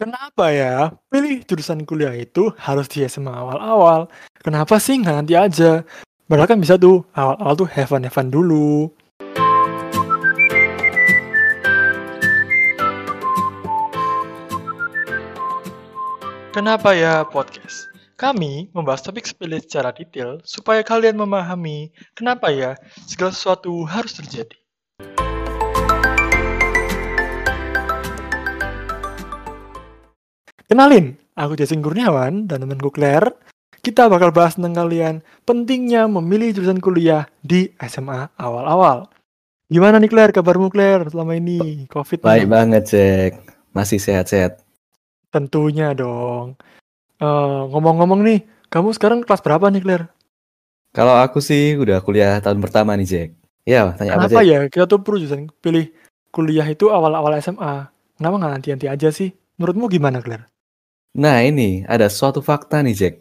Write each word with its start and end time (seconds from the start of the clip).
Kenapa 0.00 0.48
ya? 0.48 0.96
Pilih 1.12 1.44
jurusan 1.44 1.84
kuliah 1.84 2.16
itu 2.16 2.48
harus 2.56 2.88
di 2.88 3.04
SMA 3.04 3.36
awal-awal. 3.36 4.08
Kenapa 4.40 4.80
sih 4.80 4.96
nggak 4.96 5.12
nanti 5.12 5.36
aja? 5.36 5.84
Padahal 6.24 6.48
kan 6.48 6.56
bisa 6.56 6.80
tuh, 6.80 7.04
awal-awal 7.12 7.52
tuh 7.52 7.68
have 7.68 7.92
fun, 7.92 8.08
have 8.08 8.16
fun 8.16 8.32
dulu. 8.32 8.88
Kenapa 16.56 16.96
ya 16.96 17.20
podcast? 17.28 17.92
Kami 18.16 18.72
membahas 18.72 19.04
topik 19.04 19.28
sepele 19.28 19.60
secara 19.60 19.92
detail 19.92 20.40
supaya 20.48 20.80
kalian 20.80 21.20
memahami 21.20 21.92
kenapa 22.16 22.48
ya 22.48 22.72
segala 23.04 23.36
sesuatu 23.36 23.84
harus 23.84 24.16
terjadi. 24.16 24.59
Kenalin, 30.70 31.18
aku 31.34 31.58
Jason 31.58 31.82
Kurniawan 31.82 32.46
dan 32.46 32.62
temanku 32.62 32.94
Claire. 32.94 33.34
Kita 33.82 34.06
bakal 34.06 34.30
bahas 34.30 34.54
tentang 34.54 34.78
kalian 34.78 35.18
pentingnya 35.42 36.06
memilih 36.06 36.54
jurusan 36.54 36.78
kuliah 36.78 37.26
di 37.42 37.74
SMA 37.82 38.30
awal-awal. 38.38 39.10
Gimana 39.66 39.98
nih 39.98 40.06
Claire, 40.06 40.30
kabarmu 40.30 40.70
Claire 40.70 41.10
selama 41.10 41.34
ini? 41.34 41.90
Covid 41.90 42.22
Baik 42.22 42.46
banget, 42.46 42.86
Jack. 42.86 43.42
Masih 43.74 43.98
sehat-sehat. 43.98 44.62
Tentunya 45.34 45.90
dong. 45.90 46.54
Uh, 47.18 47.66
ngomong-ngomong 47.74 48.22
nih, 48.22 48.46
kamu 48.70 48.94
sekarang 48.94 49.26
kelas 49.26 49.42
berapa 49.42 49.74
nih 49.74 49.82
Claire? 49.82 50.06
Kalau 50.94 51.18
aku 51.18 51.42
sih 51.42 51.74
udah 51.82 51.98
kuliah 51.98 52.38
tahun 52.38 52.62
pertama 52.62 52.94
nih, 52.94 53.10
Jack. 53.10 53.28
Ya, 53.66 53.90
tanya 53.98 54.22
Kenapa 54.22 54.38
apa, 54.38 54.46
Jack? 54.46 54.46
ya? 54.46 54.58
Kita 54.70 54.84
tuh 54.86 55.02
perlu 55.02 55.18
jurusan 55.18 55.50
pilih 55.58 55.90
kuliah 56.30 56.70
itu 56.70 56.94
awal-awal 56.94 57.34
SMA. 57.42 57.90
Kenapa 58.22 58.34
nggak 58.38 58.52
nanti-nanti 58.54 58.86
aja 58.86 59.10
sih? 59.10 59.34
Menurutmu 59.58 59.90
gimana 59.90 60.22
Claire? 60.22 60.46
Nah 61.18 61.42
ini 61.42 61.82
ada 61.90 62.06
suatu 62.06 62.38
fakta 62.38 62.82
nih 62.86 62.94
Jack. 62.94 63.14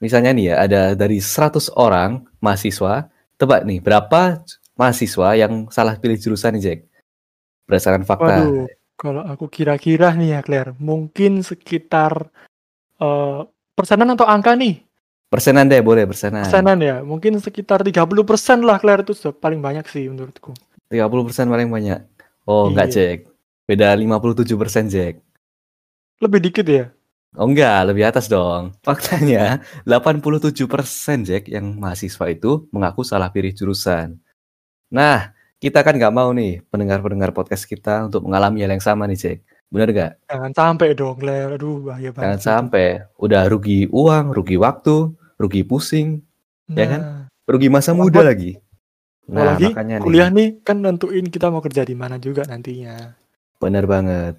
Misalnya 0.00 0.32
nih 0.32 0.44
ya 0.52 0.54
ada 0.64 0.82
dari 0.96 1.20
100 1.20 1.72
orang 1.76 2.24
mahasiswa, 2.40 3.08
tebak 3.36 3.64
nih 3.68 3.80
berapa 3.80 4.40
mahasiswa 4.76 5.36
yang 5.36 5.68
salah 5.68 5.96
pilih 5.96 6.16
jurusan 6.16 6.56
nih 6.56 6.62
Jack? 6.64 6.78
Berdasarkan 7.68 8.04
fakta. 8.04 8.44
Waduh, 8.44 8.68
kalau 8.96 9.22
aku 9.24 9.48
kira-kira 9.48 10.12
nih 10.16 10.36
ya 10.36 10.40
Claire, 10.44 10.72
mungkin 10.76 11.40
sekitar 11.40 12.28
uh, 13.00 13.48
persenan 13.76 14.12
atau 14.16 14.28
angka 14.28 14.56
nih? 14.56 14.84
Persenan 15.30 15.70
deh 15.70 15.78
boleh 15.80 16.04
persenan. 16.04 16.44
Persenan 16.44 16.80
ya, 16.82 16.96
mungkin 17.06 17.38
sekitar 17.38 17.86
30% 17.86 18.12
lah 18.66 18.82
Claire 18.82 19.06
itu 19.06 19.14
sudah 19.14 19.36
paling 19.36 19.62
banyak 19.62 19.86
sih 19.86 20.10
menurutku. 20.10 20.52
30% 20.90 21.46
paling 21.46 21.70
banyak. 21.70 22.00
Oh 22.44 22.66
iya. 22.66 22.68
enggak 22.74 22.88
Jack. 22.90 23.18
Beda 23.64 23.94
57% 23.94 24.90
Jack. 24.90 25.22
Lebih 26.20 26.40
dikit 26.44 26.66
ya? 26.68 26.92
Oh 27.32 27.48
enggak, 27.48 27.88
lebih 27.88 28.04
atas 28.04 28.28
dong. 28.28 28.76
Faktanya 28.84 29.64
87% 29.88 31.24
Jack 31.24 31.48
yang 31.48 31.80
mahasiswa 31.80 32.26
itu 32.28 32.68
mengaku 32.68 33.00
salah 33.08 33.32
pilih 33.32 33.56
jurusan. 33.56 34.20
Nah, 34.92 35.32
kita 35.56 35.80
kan 35.80 35.96
nggak 35.96 36.12
mau 36.12 36.28
nih 36.36 36.60
pendengar-pendengar 36.68 37.32
podcast 37.32 37.64
kita 37.64 38.04
untuk 38.04 38.28
mengalami 38.28 38.60
hal 38.60 38.76
yang 38.76 38.84
sama 38.84 39.08
nih 39.08 39.16
Jack. 39.16 39.38
Bener 39.70 39.88
gak? 39.94 40.12
Jangan 40.26 40.52
sampai 40.52 40.98
dong, 40.98 41.16
Claire. 41.16 41.54
Aduh, 41.54 41.88
bahaya 41.88 42.10
banget. 42.10 42.26
Jangan 42.26 42.40
sampai. 42.42 43.06
Udah 43.16 43.46
rugi 43.46 43.86
uang, 43.88 44.34
rugi 44.34 44.58
waktu, 44.58 45.14
rugi 45.38 45.62
pusing. 45.62 46.20
Nah, 46.68 46.76
ya 46.76 46.84
kan? 46.90 47.00
Rugi 47.46 47.70
masa 47.70 47.94
muda 47.94 48.20
lagi. 48.20 48.58
Nah, 49.30 49.54
lagi 49.54 49.70
makanya 49.70 50.02
kuliah 50.02 50.26
nih. 50.26 50.58
nih 50.58 50.66
kan 50.66 50.82
nentuin 50.82 51.30
kita 51.30 51.54
mau 51.54 51.62
kerja 51.62 51.86
di 51.86 51.94
mana 51.94 52.18
juga 52.18 52.42
nantinya. 52.50 53.14
Bener 53.62 53.86
banget. 53.86 54.34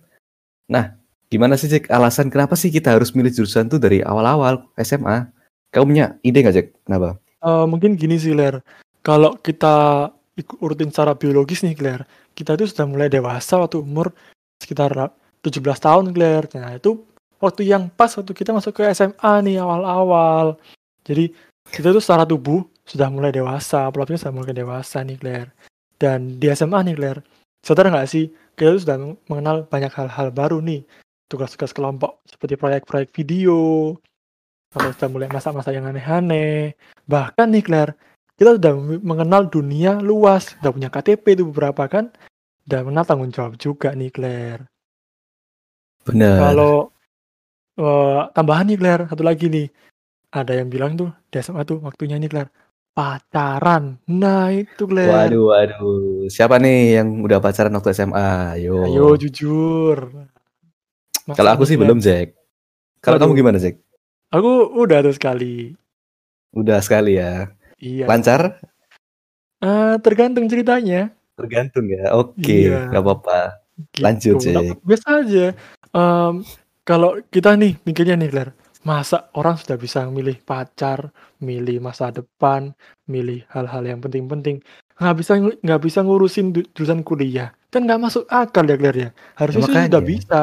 Nah, 0.67 1.00
Gimana 1.31 1.55
sih 1.55 1.71
Jack 1.71 1.87
alasan 1.87 2.27
kenapa 2.27 2.59
sih 2.59 2.67
kita 2.67 2.91
harus 2.91 3.15
milih 3.15 3.31
jurusan 3.31 3.71
tuh 3.71 3.79
dari 3.79 4.03
awal-awal 4.03 4.67
SMA? 4.83 5.31
Kamu 5.71 5.87
punya 5.87 6.19
ide 6.27 6.43
nggak 6.43 6.55
Jack? 6.59 6.67
Kenapa? 6.83 7.15
Uh, 7.39 7.63
mungkin 7.63 7.95
gini 7.95 8.19
sih 8.19 8.35
Ler, 8.35 8.59
kalau 8.99 9.39
kita 9.39 10.11
urutin 10.59 10.91
secara 10.91 11.15
biologis 11.15 11.63
nih 11.63 11.71
Claire, 11.71 12.03
kita 12.35 12.59
tuh 12.59 12.67
sudah 12.67 12.83
mulai 12.83 13.07
dewasa 13.07 13.55
waktu 13.63 13.79
umur 13.79 14.11
sekitar 14.59 14.91
17 15.39 15.63
tahun 15.79 16.11
Claire. 16.11 16.51
Nah 16.59 16.75
itu 16.75 16.99
waktu 17.39 17.63
yang 17.63 17.87
pas 17.87 18.11
waktu 18.11 18.35
kita 18.35 18.51
masuk 18.51 18.83
ke 18.83 18.91
SMA 18.91 19.31
nih 19.47 19.63
awal-awal. 19.63 20.59
Jadi 21.07 21.31
kita 21.71 21.95
tuh 21.95 22.03
secara 22.03 22.27
tubuh 22.27 22.67
sudah 22.83 23.07
mulai 23.07 23.31
dewasa, 23.31 23.87
pelapnya 23.87 24.19
sudah 24.19 24.35
mulai 24.35 24.51
dewasa 24.51 24.99
nih 24.99 25.15
Claire. 25.15 25.49
Dan 25.95 26.43
di 26.43 26.51
SMA 26.51 26.83
nih 26.91 26.95
Claire, 26.99 27.23
sadar 27.63 27.87
nggak 27.87 28.09
sih 28.11 28.27
kita 28.59 28.75
tuh 28.75 28.81
sudah 28.83 28.97
mengenal 29.31 29.63
banyak 29.71 29.95
hal-hal 29.95 30.27
baru 30.35 30.59
nih 30.59 30.83
tugas-tugas 31.31 31.71
kelompok 31.71 32.19
seperti 32.27 32.59
proyek-proyek 32.59 33.15
video, 33.15 33.95
kalau 34.71 34.91
sudah 34.91 35.09
mulai 35.11 35.31
masa-masa 35.31 35.71
yang 35.71 35.87
aneh-aneh. 35.87 36.75
Bahkan 37.07 37.47
nih 37.55 37.63
Claire, 37.63 37.95
kita 38.35 38.59
sudah 38.59 38.73
mengenal 38.99 39.47
dunia 39.47 39.99
luas, 40.03 40.59
sudah 40.59 40.71
punya 40.75 40.89
KTP 40.91 41.39
itu 41.39 41.43
beberapa 41.47 41.87
kan, 41.87 42.11
dan 42.67 42.83
mengenal 42.83 43.07
tanggung 43.07 43.31
jawab 43.31 43.55
juga 43.55 43.95
nih 43.95 44.11
Claire. 44.11 44.67
Benar. 46.03 46.37
Kalau 46.51 46.91
uh, 47.79 48.27
tambahan 48.35 48.67
nih 48.71 48.79
Claire, 48.79 49.03
satu 49.07 49.23
lagi 49.23 49.47
nih, 49.47 49.67
ada 50.31 50.55
yang 50.55 50.67
bilang 50.67 50.95
tuh 50.95 51.11
SMA 51.31 51.63
tuh 51.67 51.83
waktunya 51.83 52.15
nih 52.15 52.31
Claire, 52.31 52.51
pacaran. 52.95 53.99
Nah 54.07 54.51
itu 54.55 54.87
Claire. 54.87 55.31
Waduh, 55.31 55.43
waduh. 55.51 56.27
Siapa 56.31 56.59
nih 56.59 56.99
yang 56.99 57.23
udah 57.23 57.43
pacaran 57.43 57.75
waktu 57.75 57.91
SMA? 57.91 58.55
Ayo. 58.55 58.87
Ayo 58.87 59.19
jujur. 59.19 60.11
Kalau 61.29 61.51
aku 61.53 61.63
sih 61.69 61.77
belum, 61.77 62.01
Jack. 62.01 62.33
Kalau 63.01 63.17
kamu 63.21 63.37
gimana, 63.37 63.57
Jack? 63.61 63.77
Aku 64.31 64.71
udah 64.77 65.03
tuh 65.05 65.15
sekali. 65.15 65.75
Udah 66.55 66.79
sekali 66.81 67.19
ya. 67.19 67.51
Iya. 67.81 68.05
Lancar? 68.07 68.61
Uh, 69.61 69.97
tergantung 70.01 70.49
ceritanya. 70.49 71.13
Tergantung 71.37 71.85
ya. 71.89 72.13
Oke, 72.17 72.37
okay, 72.41 72.61
iya. 72.69 72.89
nggak 72.89 73.03
apa-apa. 73.03 73.39
Gitu. 73.93 74.01
Lanjut, 74.01 74.35
Jack. 74.41 74.77
Biasa 74.81 75.07
aja. 75.25 75.45
Um, 75.91 76.45
kalau 76.85 77.19
kita 77.29 77.53
nih 77.57 77.77
mikirnya 77.85 78.17
nih, 78.17 78.29
Claire, 78.29 78.53
masa 78.81 79.29
orang 79.37 79.57
sudah 79.57 79.77
bisa 79.77 80.05
milih 80.09 80.41
pacar, 80.41 81.13
milih 81.37 81.77
masa 81.81 82.09
depan, 82.09 82.73
milih 83.05 83.45
hal-hal 83.53 83.85
yang 83.85 84.01
penting-penting, 84.01 84.61
nggak 84.97 85.15
bisa 85.17 85.33
nggak 85.37 85.81
bisa 85.81 85.99
ngurusin 86.01 86.53
jurusan 86.73 87.05
kuliah, 87.05 87.53
kan 87.69 87.85
nggak 87.85 88.01
masuk 88.01 88.25
akal 88.29 88.65
ya 88.65 88.77
Claire 88.77 88.97
ya. 88.97 89.09
Harusnya 89.37 89.65
ya, 89.69 89.85
sudah 89.89 90.03
bisa. 90.03 90.41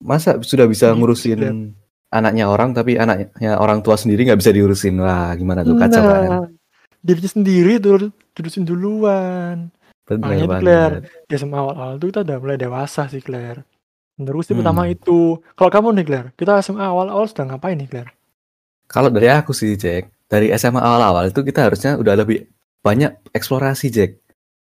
Masa 0.00 0.40
sudah 0.40 0.64
bisa 0.64 0.90
ngurusin 0.96 1.38
ya. 1.40 1.52
anaknya 2.10 2.48
orang 2.48 2.72
tapi 2.72 2.96
anaknya 2.96 3.60
orang 3.60 3.84
tua 3.84 4.00
sendiri 4.00 4.24
nggak 4.24 4.40
bisa 4.40 4.52
diurusin. 4.52 4.96
Wah, 4.98 5.36
gimana 5.36 5.60
tuh 5.62 5.76
kacau 5.76 6.00
nah, 6.02 6.08
kan? 6.08 6.30
Dirinya 7.04 7.30
sendiri 7.30 7.72
tuh 7.80 8.10
urusin 8.40 8.64
duluan. 8.64 9.68
Bener 10.08 10.26
Makanya. 10.26 10.58
Claire, 10.58 10.94
ya 11.30 11.36
sama 11.38 11.62
awal-awal 11.62 11.94
tuh 12.02 12.08
kita 12.10 12.20
udah 12.26 12.36
mulai 12.42 12.58
dewasa 12.58 13.06
sih 13.06 13.22
Claire. 13.22 13.62
Terus 14.18 14.44
hmm. 14.50 14.56
pertama 14.58 14.82
itu. 14.90 15.38
Kalau 15.54 15.70
kamu 15.70 15.88
nih 16.00 16.06
Claire, 16.08 16.28
kita 16.34 16.58
SMA 16.64 16.82
awal-awal 16.82 17.30
sudah 17.30 17.46
ngapain 17.46 17.78
nih 17.78 17.86
Claire? 17.86 18.10
Kalau 18.90 19.06
dari 19.06 19.30
aku 19.30 19.54
sih 19.54 19.78
Jack, 19.78 20.10
dari 20.26 20.50
SMA 20.58 20.82
awal-awal 20.82 21.30
itu 21.30 21.46
kita 21.46 21.70
harusnya 21.70 21.94
udah 21.94 22.18
lebih 22.18 22.50
banyak 22.82 23.12
eksplorasi 23.30 23.86
Jack 23.94 24.18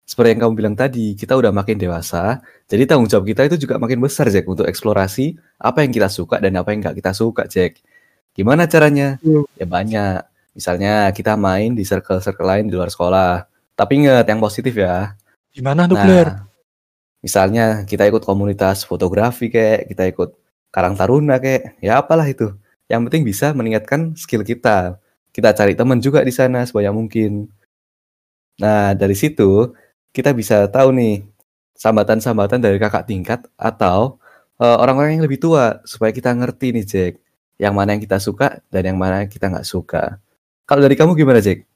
seperti 0.08 0.32
yang 0.32 0.40
kamu 0.48 0.54
bilang 0.56 0.72
tadi, 0.72 1.12
kita 1.12 1.36
udah 1.36 1.52
makin 1.52 1.76
dewasa, 1.76 2.40
jadi 2.64 2.88
tanggung 2.88 3.12
jawab 3.12 3.28
kita 3.28 3.44
itu 3.44 3.68
juga 3.68 3.76
makin 3.76 4.00
besar, 4.00 4.32
Jack, 4.32 4.48
untuk 4.48 4.64
eksplorasi 4.64 5.36
apa 5.60 5.84
yang 5.84 5.92
kita 5.92 6.08
suka 6.08 6.40
dan 6.40 6.56
apa 6.56 6.72
yang 6.72 6.80
nggak 6.80 6.96
kita 6.96 7.12
suka, 7.12 7.44
Jack. 7.44 7.84
Gimana 8.32 8.64
caranya? 8.64 9.20
Hmm. 9.20 9.44
Ya 9.60 9.68
banyak. 9.68 10.24
Misalnya 10.56 11.12
kita 11.12 11.36
main 11.36 11.76
di 11.76 11.84
circle-circle 11.84 12.48
lain 12.48 12.72
di 12.72 12.74
luar 12.74 12.88
sekolah. 12.88 13.44
Tapi 13.76 13.92
ingat 14.00 14.24
yang 14.24 14.40
positif 14.40 14.72
ya. 14.80 15.12
Gimana 15.52 15.84
tuh, 15.84 16.00
nah, 16.00 16.48
Misalnya 17.20 17.84
kita 17.84 18.08
ikut 18.08 18.24
komunitas 18.24 18.88
fotografi 18.88 19.52
kayak, 19.52 19.92
kita 19.92 20.08
ikut 20.08 20.30
Karang 20.72 20.96
Taruna 20.96 21.36
kayak, 21.36 21.76
ya 21.84 22.00
apalah 22.00 22.24
itu. 22.24 22.56
Yang 22.88 23.12
penting 23.12 23.22
bisa 23.28 23.52
meningkatkan 23.52 24.16
skill 24.16 24.40
kita. 24.40 24.96
Kita 25.36 25.52
cari 25.52 25.76
teman 25.76 26.00
juga 26.00 26.24
di 26.24 26.32
sana 26.32 26.64
sebanyak 26.64 26.94
mungkin. 26.96 27.52
Nah, 28.56 28.96
dari 28.96 29.12
situ 29.12 29.76
kita 30.12 30.30
bisa 30.32 30.66
tahu 30.68 30.92
nih 30.94 31.24
sambatan-sambatan 31.78 32.58
dari 32.58 32.76
kakak 32.82 33.06
tingkat 33.06 33.40
atau 33.54 34.18
orang 34.58 34.66
eh, 34.66 34.78
orang-orang 34.82 35.10
yang 35.18 35.24
lebih 35.24 35.38
tua 35.38 35.78
supaya 35.86 36.10
kita 36.10 36.34
ngerti 36.34 36.74
nih 36.74 36.84
Jack 36.84 37.12
yang 37.58 37.74
mana 37.74 37.94
yang 37.94 38.02
kita 38.02 38.18
suka 38.18 38.58
dan 38.70 38.82
yang 38.86 38.98
mana 38.98 39.26
yang 39.26 39.30
kita 39.30 39.50
nggak 39.50 39.66
suka. 39.66 40.18
Kalau 40.66 40.80
dari 40.82 40.94
kamu 40.98 41.14
gimana 41.14 41.38
Jack? 41.42 41.66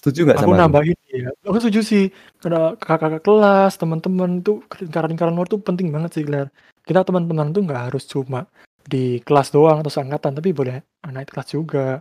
Setuju 0.00 0.24
nggak 0.24 0.38
sama 0.40 0.56
aku? 0.56 0.62
nambahin 0.64 0.96
ya. 1.12 1.28
Aku 1.44 1.60
setuju 1.60 1.80
sih. 1.84 2.04
Karena 2.40 2.72
kakak-kakak 2.72 3.20
kelas, 3.20 3.76
teman-teman 3.76 4.40
tuh 4.40 4.64
lingkaran-lingkaran 4.80 5.34
luar 5.36 5.44
tuh 5.44 5.60
penting 5.60 5.92
banget 5.92 6.16
sih, 6.16 6.24
Claire. 6.24 6.48
Kita 6.80 7.04
teman-teman 7.04 7.52
tuh 7.52 7.62
nggak 7.68 7.92
harus 7.92 8.08
cuma 8.08 8.48
di 8.80 9.20
kelas 9.20 9.52
doang 9.52 9.84
atau 9.84 9.92
seangkatan, 9.92 10.40
tapi 10.40 10.56
boleh 10.56 10.80
anak 11.04 11.28
kelas 11.28 11.52
juga. 11.52 12.00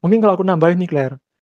Mungkin 0.00 0.24
kalau 0.24 0.40
aku 0.40 0.44
nambahin 0.46 0.80
nih, 0.80 0.88
Claire. 0.88 1.16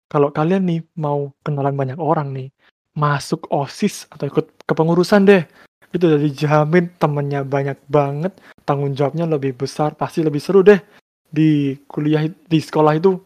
Kalau 0.08 0.32
kalian 0.32 0.64
nih 0.64 0.80
mau 0.96 1.36
kenalan 1.44 1.76
banyak 1.76 1.98
orang 2.00 2.32
nih, 2.32 2.48
masuk 2.94 3.48
OSIS 3.48 4.06
atau 4.08 4.28
ikut 4.28 4.46
kepengurusan 4.64 5.24
deh. 5.24 5.44
itu 5.92 6.08
udah 6.08 6.24
dijamin 6.24 6.88
temennya 6.96 7.44
banyak 7.44 7.76
banget, 7.84 8.32
tanggung 8.64 8.96
jawabnya 8.96 9.28
lebih 9.28 9.52
besar, 9.52 9.92
pasti 9.92 10.24
lebih 10.24 10.40
seru 10.40 10.64
deh 10.64 10.80
di 11.28 11.76
kuliah 11.84 12.24
di 12.24 12.58
sekolah 12.58 12.96
itu. 12.96 13.20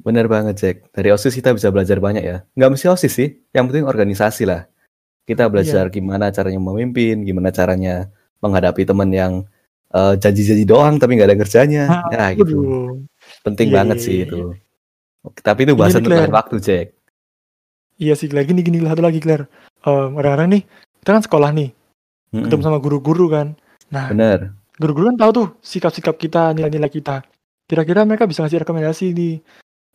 Bener 0.00 0.24
banget, 0.24 0.56
Jack. 0.56 0.76
Dari 0.96 1.12
OSIS 1.12 1.36
kita 1.36 1.52
bisa 1.52 1.68
belajar 1.68 2.00
banyak 2.00 2.24
ya. 2.24 2.40
Nggak 2.56 2.70
mesti 2.72 2.86
OSIS 2.88 3.12
sih, 3.12 3.28
yang 3.52 3.68
penting 3.68 3.84
organisasi 3.84 4.48
lah. 4.48 4.64
Kita 5.24 5.44
belajar 5.52 5.88
Iya. 5.88 5.92
gimana 5.92 6.32
caranya 6.32 6.56
memimpin, 6.56 7.20
gimana 7.20 7.52
caranya 7.52 8.08
menghadapi 8.40 8.84
teman 8.84 9.12
yang 9.12 9.32
eh, 9.92 10.14
janji-janji 10.18 10.64
doang 10.64 10.96
tapi 10.96 11.14
nggak 11.14 11.28
ada 11.30 11.38
kerjanya. 11.38 11.84
Nah, 12.16 12.32
Ya 12.32 12.40
gitu. 12.40 12.56
Penting 13.44 13.68
Iya, 13.70 13.76
banget 13.76 13.96
iya, 14.00 14.04
sih 14.08 14.14
iya. 14.18 14.24
itu. 14.24 14.40
Oke, 15.20 15.38
Tapi 15.40 15.60
itu 15.64 15.76
bahasan 15.76 16.00
Claire. 16.00 16.32
waktu, 16.32 16.56
Jack. 16.58 16.86
Iya 17.98 18.14
sih, 18.18 18.26
lagi 18.34 18.50
nih 18.50 18.64
gini 18.66 18.78
satu 18.82 19.02
lagi 19.02 19.22
Claire. 19.22 19.46
Em, 19.86 20.10
kadang-kadang 20.18 20.48
nih 20.50 20.62
kita 21.00 21.10
kan 21.14 21.22
sekolah 21.22 21.50
nih, 21.54 21.70
ketemu 22.32 22.50
Mm-mm, 22.58 22.66
sama 22.66 22.78
guru-guru 22.82 23.26
kan. 23.30 23.54
Nah, 23.92 24.10
Bener. 24.10 24.50
guru-guru 24.80 25.14
kan 25.14 25.18
tahu 25.20 25.30
tuh 25.30 25.46
sikap-sikap 25.62 26.18
kita, 26.18 26.50
nilai-nilai 26.56 26.90
kita. 26.90 27.22
Kira-kira 27.70 28.02
mereka 28.02 28.26
bisa 28.26 28.42
ngasih 28.42 28.66
rekomendasi 28.66 29.14
nih 29.14 29.34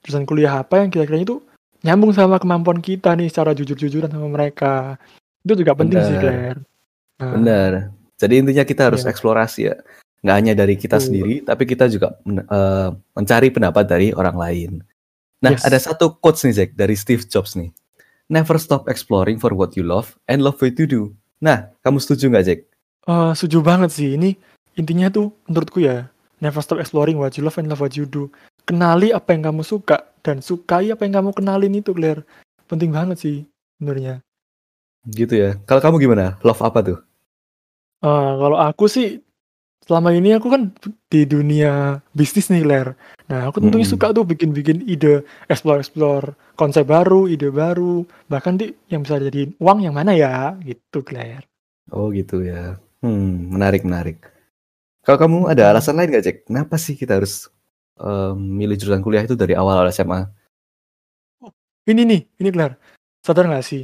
jurusan 0.06 0.24
kuliah 0.24 0.64
apa 0.64 0.80
yang 0.80 0.90
kira-kira 0.90 1.20
itu 1.20 1.44
nyambung 1.84 2.16
sama 2.16 2.40
kemampuan 2.40 2.80
kita 2.80 3.12
nih 3.20 3.28
secara 3.28 3.52
jujur-jujuran 3.52 4.08
sama 4.08 4.28
mereka. 4.32 4.96
Itu 5.44 5.60
juga 5.60 5.76
penting 5.76 6.00
sih 6.00 6.16
Bener. 6.16 6.24
Claire. 6.24 6.60
Nah, 7.20 7.32
Bener. 7.36 7.72
Jadi 8.20 8.34
intinya 8.36 8.64
kita 8.64 8.82
harus 8.92 9.04
Iya. 9.04 9.12
eksplorasi 9.12 9.62
ya. 9.68 9.76
Nggak 10.20 10.36
hanya 10.36 10.54
dari 10.56 10.76
kita 10.76 11.00
Betul. 11.00 11.06
sendiri, 11.08 11.36
tapi 11.48 11.64
kita 11.64 11.88
juga 11.88 12.20
men- 12.28 12.44
eh, 12.44 12.90
mencari 13.16 13.48
pendapat 13.52 13.84
dari 13.88 14.08
orang 14.12 14.36
lain. 14.36 14.72
Nah, 15.40 15.56
Yes. 15.56 15.64
ada 15.64 15.80
satu 15.80 16.20
quotes 16.20 16.44
nih, 16.44 16.56
Jack, 16.56 16.70
dari 16.76 16.96
Steve 17.00 17.24
Jobs 17.24 17.56
nih. 17.56 17.72
Never 18.30 18.62
stop 18.62 18.86
exploring 18.86 19.42
for 19.42 19.58
what 19.58 19.74
you 19.74 19.82
love 19.82 20.14
and 20.30 20.46
love 20.46 20.62
what 20.62 20.78
you 20.78 20.86
do. 20.86 21.02
Nah, 21.42 21.74
kamu 21.82 21.98
setuju 21.98 22.30
nggak, 22.30 22.46
Jack? 22.46 22.60
Eh, 23.10 23.32
setuju 23.34 23.66
banget 23.66 23.90
sih. 23.90 24.14
Ini 24.14 24.38
intinya 24.78 25.10
tuh 25.10 25.34
menurutku 25.50 25.82
ya, 25.82 26.14
never 26.38 26.62
stop 26.62 26.78
exploring 26.78 27.18
what 27.18 27.34
you 27.34 27.42
love 27.42 27.58
and 27.58 27.66
love 27.66 27.82
what 27.82 27.98
you 27.98 28.06
do. 28.06 28.30
Kenali 28.70 29.10
apa 29.10 29.34
yang 29.34 29.50
kamu 29.50 29.66
suka 29.66 30.06
dan 30.22 30.46
sukai 30.46 30.94
apa 30.94 31.10
yang 31.10 31.26
kamu 31.26 31.34
kenalin 31.34 31.74
itu, 31.74 31.90
Claire. 31.90 32.22
Penting 32.70 32.94
banget 32.94 33.18
sih 33.18 33.50
sebenarnya. 33.82 34.22
Gitu 35.10 35.34
ya. 35.34 35.58
Kalau 35.66 35.82
kamu 35.82 35.96
gimana? 35.98 36.38
Love 36.46 36.62
apa 36.62 36.80
tuh? 36.86 37.00
Eh, 38.06 38.32
kalau 38.38 38.62
aku 38.62 38.86
sih 38.86 39.26
selama 39.90 40.14
ini 40.14 40.38
aku 40.38 40.48
kan 40.54 40.62
di 41.10 41.26
dunia 41.26 41.98
bisnis 42.14 42.54
nih, 42.54 42.62
Claire. 42.62 42.94
Nah, 43.26 43.50
aku 43.50 43.58
tentunya 43.66 43.86
Mm-mm. 43.86 43.94
suka 43.98 44.14
tuh 44.14 44.22
bikin-bikin 44.22 44.86
ide, 44.86 45.26
explore-explore 45.50 46.38
konsep 46.54 46.86
baru, 46.86 47.26
ide 47.26 47.50
baru, 47.50 48.06
bahkan 48.30 48.54
di 48.54 48.70
yang 48.94 49.02
bisa 49.02 49.18
jadi 49.18 49.50
uang 49.58 49.80
yang 49.90 49.98
mana 49.98 50.14
ya, 50.14 50.54
gitu, 50.62 51.02
Claire. 51.02 51.46
Oh, 51.90 52.14
gitu 52.14 52.46
ya. 52.46 52.78
Hmm, 53.02 53.50
menarik, 53.56 53.82
menarik. 53.88 54.18
Kalau 55.06 55.18
kamu 55.18 55.38
ada 55.50 55.64
Hmm. 55.64 55.74
alasan 55.74 55.98
lain 55.98 56.10
nggak, 56.14 56.26
Jack? 56.26 56.38
Kenapa 56.46 56.76
sih 56.78 56.94
kita 56.94 57.18
harus 57.18 57.50
eh, 58.00 58.34
milih 58.38 58.78
jurusan 58.80 59.04
kuliah 59.04 59.24
itu 59.28 59.36
dari 59.36 59.54
awal 59.58 59.90
SMA? 59.92 60.30
Ini 61.90 62.02
nih, 62.06 62.22
ini 62.40 62.50
Claire. 62.54 62.76
Sadar 63.26 63.50
nggak 63.50 63.66
sih? 63.66 63.84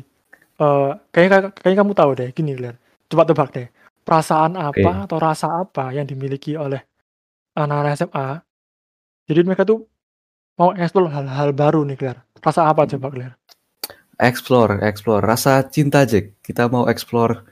Eh, 0.55 0.91
kayaknya 1.11 1.51
kayaknya 1.51 1.79
kamu 1.81 1.93
tahu 1.97 2.11
deh, 2.19 2.29
gini 2.31 2.51
Claire. 2.55 2.77
Coba 3.09 3.23
tebak 3.27 3.49
deh. 3.55 3.67
Perasaan 4.05 4.53
apa 4.53 4.69
Oke. 4.69 5.03
atau 5.09 5.17
rasa 5.17 5.65
apa 5.65 5.89
yang 5.89 6.05
dimiliki 6.05 6.53
oleh 6.53 6.77
anak-anak 7.57 7.97
SMA? 7.97 8.27
Jadi 9.25 9.39
mereka 9.41 9.65
tuh 9.65 9.81
mau 10.61 10.77
explore 10.77 11.09
hal-hal 11.09 11.49
baru 11.57 11.81
nih 11.81 11.97
Claire. 11.97 12.21
Rasa 12.37 12.69
apa 12.69 12.85
coba 12.85 13.09
Claire? 13.09 13.35
Explore, 14.21 14.85
explore. 14.85 15.25
Rasa 15.25 15.65
cinta, 15.65 16.05
Jack. 16.05 16.37
Kita 16.39 16.69
mau 16.69 16.85
explore 16.85 17.49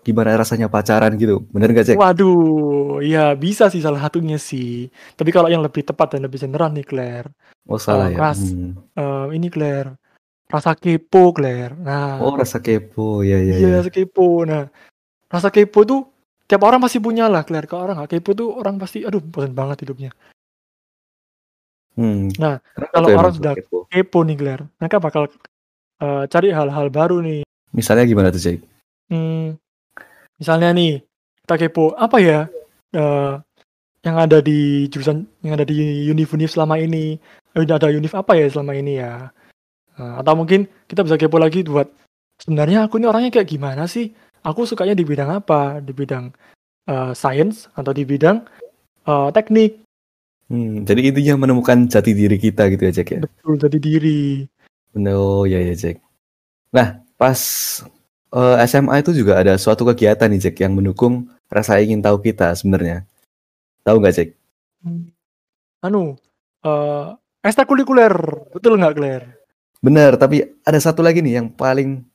gimana 0.00 0.34
rasanya 0.34 0.66
pacaran 0.66 1.12
gitu. 1.14 1.44
Bener 1.52 1.70
nggak, 1.70 1.86
Jack? 1.92 1.96
Waduh, 2.00 3.04
ya 3.04 3.36
bisa 3.36 3.68
sih 3.68 3.84
salah 3.84 4.00
satunya 4.00 4.40
sih. 4.40 4.88
Tapi 5.14 5.28
kalau 5.28 5.52
yang 5.52 5.60
lebih 5.60 5.84
tepat 5.84 6.16
dan 6.16 6.24
lebih 6.24 6.40
general 6.40 6.72
nih 6.72 6.88
Claire, 6.88 7.28
Oh, 7.68 7.76
salah 7.78 8.08
Eh, 8.10 8.16
ya. 8.16 8.32
ras- 8.32 8.50
Hmm. 8.50 8.74
eh, 8.96 9.26
ini 9.38 9.46
Claire, 9.46 9.94
rasa 10.48 10.72
kepo 10.74 11.30
Claire. 11.36 11.76
Nah, 11.78 12.18
Oh, 12.18 12.34
rasa 12.34 12.58
kepo. 12.58 13.20
Ya, 13.22 13.38
ya, 13.38 13.60
Iya, 13.60 13.68
ya. 13.68 13.76
rasa 13.78 13.92
kepo. 13.92 14.42
Nah, 14.42 14.66
rasa 15.32 15.48
kepo 15.48 15.88
tuh 15.88 16.00
tiap 16.44 16.60
orang 16.68 16.84
pasti 16.84 17.00
punya 17.00 17.32
lah, 17.32 17.48
Claire. 17.48 17.64
Kalau 17.64 17.88
orang 17.88 18.04
nggak 18.04 18.20
kepo 18.20 18.36
tuh 18.36 18.52
orang 18.52 18.76
pasti, 18.76 19.00
aduh, 19.08 19.24
bosan 19.24 19.56
banget 19.56 19.88
hidupnya. 19.88 20.12
Hmm. 21.96 22.28
Nah, 22.36 22.60
Kenapa 22.76 22.92
kalau 22.92 23.08
orang 23.16 23.32
sudah 23.32 23.52
kepo? 23.56 23.88
kepo 23.88 24.18
nih, 24.28 24.36
Claire, 24.36 24.64
mereka 24.76 24.96
bakal 25.00 25.22
eh, 26.04 26.24
cari 26.28 26.48
hal-hal 26.52 26.92
baru 26.92 27.24
nih. 27.24 27.42
Misalnya 27.72 28.04
gimana 28.04 28.28
tuh, 28.28 28.40
Jack? 28.44 28.60
Hmm, 29.08 29.56
misalnya 30.36 30.68
nih, 30.76 31.00
kita 31.44 31.56
kepo, 31.56 31.96
apa 31.96 32.16
ya 32.20 32.48
eh, 32.92 33.34
yang 34.04 34.16
ada 34.18 34.44
di 34.44 34.88
jurusan, 34.92 35.24
yang 35.40 35.56
ada 35.56 35.64
di 35.64 36.08
univ-univ 36.08 36.52
selama 36.52 36.76
ini? 36.76 37.16
Eh, 37.56 37.64
ada 37.64 37.88
univ 37.88 38.12
apa 38.12 38.36
ya 38.36 38.48
selama 38.48 38.72
ini 38.76 39.00
ya? 39.00 39.32
Eh, 39.96 40.14
atau 40.20 40.32
mungkin 40.36 40.64
kita 40.88 41.04
bisa 41.04 41.16
kepo 41.20 41.36
lagi 41.36 41.64
buat, 41.64 41.88
sebenarnya 42.40 42.88
aku 42.88 43.00
ini 43.00 43.06
orangnya 43.08 43.30
kayak 43.32 43.48
gimana 43.48 43.84
sih? 43.84 44.12
Aku 44.42 44.66
sukanya 44.66 44.98
di 44.98 45.06
bidang 45.06 45.30
apa? 45.38 45.78
Di 45.78 45.94
bidang 45.94 46.34
eh, 46.90 47.12
sains 47.14 47.70
atau 47.78 47.94
di 47.94 48.02
bidang 48.02 48.42
eh, 49.06 49.28
teknik? 49.30 49.82
Hmm, 50.52 50.84
jadi 50.84 51.00
intinya 51.08 51.46
menemukan 51.48 51.88
jati 51.88 52.12
diri 52.12 52.36
kita 52.36 52.68
gitu 52.68 52.82
ya, 52.84 52.92
Jack 52.92 53.08
ya. 53.14 53.20
Betul, 53.24 53.56
jadi 53.56 53.78
diri. 53.80 54.44
Bener, 54.92 55.16
Oh, 55.16 55.48
ya, 55.48 55.62
ya, 55.62 55.72
Jack. 55.72 56.04
Nah, 56.74 57.00
pas 57.16 57.40
eh, 58.34 58.56
SMA 58.68 59.00
itu 59.00 59.16
juga 59.16 59.40
ada 59.40 59.56
suatu 59.56 59.88
kegiatan 59.88 60.28
nih, 60.28 60.40
Jack, 60.44 60.60
yang 60.60 60.76
mendukung 60.76 61.30
rasa 61.48 61.80
ingin 61.80 62.04
tahu 62.04 62.20
kita 62.20 62.52
sebenarnya. 62.52 63.08
Tahu 63.86 63.96
nggak, 64.02 64.12
Jack? 64.12 64.28
Hmm. 64.84 65.08
Anu, 65.82 66.18
eh 66.62 67.06
ekstrakurikuler, 67.42 68.14
betul 68.54 68.78
nggak 68.78 68.94
Claire? 68.94 69.26
Bener, 69.82 70.14
tapi 70.14 70.46
ada 70.62 70.78
satu 70.78 71.02
lagi 71.02 71.18
nih 71.24 71.42
yang 71.42 71.48
paling 71.50 72.06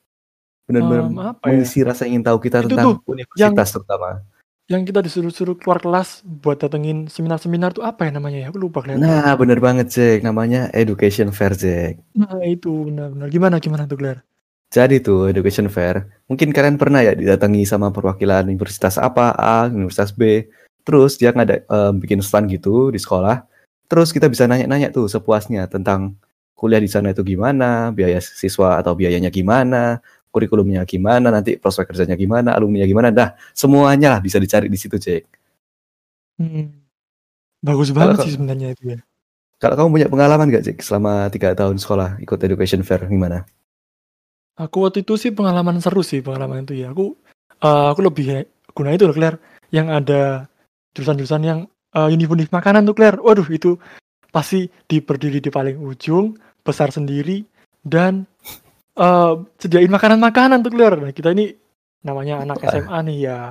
benar-benar 0.68 1.02
Em, 1.08 1.18
apa 1.32 1.44
ya? 1.48 1.64
mengisi 1.64 1.80
rasa 1.82 2.04
ingin 2.04 2.24
tahu 2.28 2.38
kita 2.44 2.62
Itu 2.62 2.76
tentang 2.76 3.00
tuh, 3.00 3.16
universitas 3.16 3.68
terutama. 3.72 4.22
Yang 4.68 4.82
kita 4.92 5.00
disuruh-suruh 5.00 5.56
keluar 5.56 5.80
kelas 5.80 6.28
buat 6.28 6.60
datengin 6.60 7.08
seminar-seminar 7.08 7.72
tuh 7.72 7.88
apa 7.88 8.04
ya 8.04 8.12
namanya 8.12 8.44
ya? 8.44 8.48
Aku 8.52 8.60
lupa 8.60 8.84
Claire. 8.84 9.00
Nah, 9.00 9.32
bener 9.40 9.64
banget, 9.64 9.88
Jack. 9.88 10.28
Namanya 10.28 10.68
Education 10.76 11.32
Fair, 11.32 11.56
Jack. 11.56 12.04
Nah, 12.12 12.44
itu 12.44 12.92
benar-benar. 12.92 13.32
Gimana 13.32 13.56
gimana 13.64 13.88
tuh 13.88 13.96
Claire? 13.96 14.28
Jadi 14.68 15.00
tuh 15.00 15.32
Education 15.32 15.72
Fair, 15.72 16.04
mungkin 16.28 16.52
kalian 16.52 16.76
pernah 16.76 17.00
ya 17.00 17.16
didatangi 17.16 17.64
sama 17.64 17.88
perwakilan 17.96 18.52
universitas 18.52 19.00
apa, 19.00 19.32
A, 19.40 19.72
universitas 19.72 20.12
B. 20.12 20.52
Terus 20.84 21.16
dia 21.16 21.32
ngada 21.32 21.64
eh, 21.64 21.92
bikin 21.96 22.20
stand 22.20 22.52
gitu 22.52 22.92
di 22.92 23.00
sekolah. 23.00 23.48
Terus 23.88 24.12
kita 24.12 24.28
bisa 24.28 24.44
nanya-nanya 24.44 24.92
tuh 24.92 25.08
sepuasnya 25.08 25.72
tentang 25.72 26.20
kuliah 26.60 26.84
di 26.84 26.92
sana 26.92 27.16
itu 27.16 27.24
gimana, 27.24 27.96
biaya 27.96 28.20
siswa 28.20 28.76
atau 28.76 28.92
biayanya 28.98 29.32
gimana, 29.32 30.04
kurikulumnya 30.38 30.86
gimana, 30.86 31.34
nanti 31.34 31.58
prospek 31.58 31.90
kerjanya 31.90 32.14
gimana, 32.14 32.54
alumni 32.54 32.86
gimana. 32.86 33.10
Dah, 33.10 33.34
semuanya 33.58 34.14
lah 34.14 34.20
bisa 34.22 34.38
dicari 34.38 34.70
di 34.70 34.78
situ, 34.78 35.02
Jack. 35.02 35.26
Hmm. 36.38 36.70
Bagus 37.66 37.90
Kalau 37.90 37.98
banget 38.14 38.16
kau- 38.22 38.26
sih 38.30 38.34
sebenarnya 38.38 38.78
itu 38.78 38.94
ya. 38.94 39.00
Kalau 39.58 39.74
kamu 39.74 39.90
punya 39.90 40.08
pengalaman 40.14 40.54
gak, 40.54 40.70
Jack, 40.70 40.78
selama 40.86 41.34
tiga 41.34 41.58
tahun 41.58 41.82
sekolah 41.82 42.22
ikut 42.22 42.38
Education 42.38 42.86
Fair 42.86 43.02
gimana? 43.10 43.50
Aku 44.54 44.86
waktu 44.86 45.02
itu 45.02 45.18
sih 45.18 45.34
pengalaman 45.34 45.82
seru 45.82 46.06
sih 46.06 46.22
pengalaman 46.22 46.62
itu 46.62 46.78
ya. 46.78 46.94
Aku 46.94 47.18
eh, 47.58 47.88
aku 47.90 48.06
lebih 48.06 48.46
guna 48.78 48.94
itu 48.94 49.10
loh 49.10 49.18
Claire 49.18 49.42
yang 49.74 49.90
ada 49.90 50.46
jurusan-jurusan 50.94 51.42
yang 51.42 51.60
eh, 51.98 52.10
univ-univ 52.14 52.54
makanan 52.54 52.86
tuh 52.86 52.94
Claire. 52.94 53.18
Waduh 53.18 53.50
itu 53.50 53.82
pasti 54.30 54.70
di 54.86 55.02
berdiri 55.02 55.42
di 55.42 55.50
paling 55.50 55.82
ujung, 55.82 56.38
besar 56.62 56.94
sendiri 56.94 57.42
dan 57.82 58.30
eh, 58.98 59.34
sediain 59.58 59.92
makanan-makanan 59.92 60.66
tuh 60.66 60.72
Claire. 60.74 60.98
Nah, 61.00 61.14
kita 61.14 61.32
ini 61.32 61.54
namanya 62.02 62.42
anak. 62.44 62.58
SMA 62.62 62.98
nih 63.06 63.18
ya. 63.30 63.42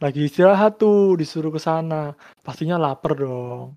Lagi 0.00 0.28
istirahat 0.28 0.80
tuh 0.80 1.16
disuruh 1.16 1.52
ke 1.52 1.60
sana. 1.60 2.12
Pastinya 2.40 2.76
lapar 2.76 3.16
dong. 3.16 3.76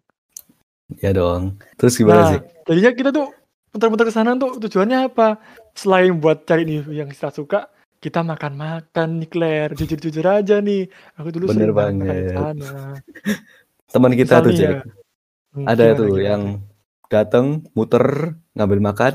Ya 0.99 1.11
dong. 1.11 1.57
Terus 1.75 1.95
gimana, 1.97 2.21
Nah, 2.21 2.29
Jack? 2.37 2.43
jadinya 2.67 2.91
kita 2.93 3.09
tuh 3.11 3.27
muter-muter 3.73 4.05
ke 4.07 4.13
sana 4.13 4.31
tuh 4.37 4.59
tujuannya 4.61 5.09
apa? 5.09 5.41
Selain 5.73 6.13
buat 6.15 6.45
cari 6.45 6.63
nih 6.63 6.85
yang 6.93 7.09
kita 7.09 7.33
suka, 7.33 7.67
kita 7.97 8.21
makan-makan 8.21 9.09
nih 9.19 9.29
Claire. 9.31 9.71
Jujur-jujur 9.73 10.23
aja 10.23 10.61
nih. 10.61 10.87
Aku 11.17 11.33
dulu 11.33 11.49
Bener 11.49 11.71
sering 11.71 11.75
banget 11.75 12.23
sana. 12.35 12.71
Teman 13.93 14.13
kita 14.13 14.41
tuh, 14.41 14.51
Misalnya 14.53 14.61
Jack. 14.61 14.77
ya, 14.79 14.91
hmm, 15.53 15.65
Ada 15.67 15.85
tuh 15.93 16.13
yang 16.17 16.43
datang 17.09 17.45
muter 17.77 18.05
ngambil 18.57 18.79
makan 18.81 19.13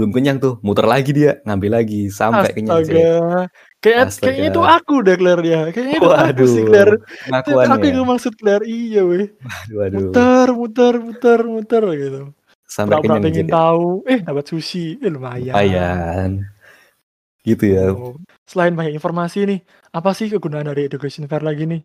belum 0.00 0.16
kenyang 0.16 0.40
tuh 0.40 0.56
muter 0.64 0.88
lagi 0.88 1.12
dia 1.12 1.44
ngambil 1.44 1.70
lagi 1.76 2.08
sampai 2.08 2.56
kenyang 2.56 2.80
Jack. 2.80 2.96
Astaga. 2.96 3.40
Kayak, 3.80 4.00
Astaga. 4.08 4.24
kayaknya 4.24 4.48
itu 4.48 4.62
aku 4.64 4.94
deh 5.04 5.16
Claire 5.20 5.44
ya. 5.44 5.60
Kayaknya 5.68 5.94
itu 6.00 6.10
aku 6.12 6.44
sih 6.48 6.62
Claire. 6.64 6.94
Itu 7.04 7.50
aku 7.60 7.84
ya. 7.84 7.92
yang 7.92 8.08
maksud 8.08 8.32
Claire. 8.40 8.64
Iya 8.64 9.00
weh. 9.04 9.28
Waduh, 9.28 9.76
waduh. 9.76 10.00
Muter, 10.00 10.46
muter, 10.56 10.94
muter, 11.04 11.40
muter 11.44 11.82
gitu. 12.00 12.20
Sampai 12.64 12.96
Pura-pura 12.96 13.20
kenyang 13.20 13.24
pengen 13.28 13.48
ya. 13.48 13.52
tahu. 13.52 13.86
Eh 14.08 14.18
dapat 14.24 14.44
sushi. 14.48 14.96
Eh 15.04 15.10
lumayan. 15.12 15.52
Lumayan. 15.52 16.30
Gitu 17.44 17.64
ya. 17.76 17.92
Oh, 17.92 18.16
Selain 18.48 18.72
banyak 18.72 18.96
informasi 18.96 19.44
nih, 19.44 19.60
Apa 19.92 20.16
sih 20.16 20.30
kegunaan 20.32 20.70
dari 20.70 20.86
education 20.88 21.28
fair 21.28 21.44
lagi 21.44 21.66
nih? 21.68 21.80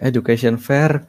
Education 0.00 0.56
fair 0.60 1.06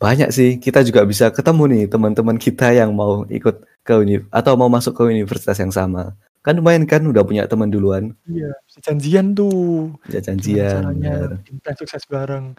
banyak 0.00 0.32
sih. 0.32 0.56
Kita 0.56 0.80
juga 0.80 1.04
bisa 1.04 1.28
ketemu 1.28 1.62
nih 1.68 1.84
teman-teman 1.92 2.40
kita 2.40 2.72
yang 2.72 2.96
mau 2.96 3.28
ikut 3.28 3.62
ke 3.84 3.92
univ 3.92 4.24
atau 4.32 4.56
mau 4.56 4.72
masuk 4.72 4.96
ke 4.96 5.02
universitas 5.04 5.60
yang 5.60 5.70
sama. 5.70 6.16
Kan 6.40 6.56
lumayan 6.56 6.88
kan 6.88 7.04
udah 7.04 7.20
punya 7.20 7.44
teman 7.44 7.68
duluan. 7.68 8.16
Iya, 8.24 8.56
bisa 8.64 8.78
janjian 8.80 9.36
tuh. 9.36 9.92
Bisa 10.08 10.24
janjian, 10.24 10.88
caranya 10.88 11.36
plan 11.60 11.76
sukses 11.76 12.00
bareng. 12.08 12.56